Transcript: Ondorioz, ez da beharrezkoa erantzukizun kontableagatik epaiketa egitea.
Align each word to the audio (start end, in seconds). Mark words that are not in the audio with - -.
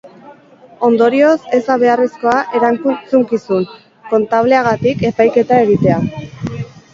Ondorioz, 0.85 1.43
ez 1.57 1.59
da 1.67 1.75
beharrezkoa 1.83 2.33
erantzukizun 2.61 3.67
kontableagatik 4.09 5.05
epaiketa 5.13 5.61
egitea. 5.69 6.01